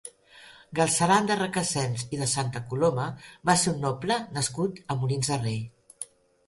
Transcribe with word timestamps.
Galceran 0.79 1.29
de 1.31 1.37
Requesens 1.41 2.05
i 2.17 2.21
de 2.23 2.29
Santacoloma 2.33 3.07
va 3.51 3.57
ser 3.65 3.75
un 3.77 3.81
noble 3.89 4.19
nascut 4.39 4.83
a 4.97 5.01
Molins 5.03 5.33
de 5.35 5.41
Rei. 5.47 5.63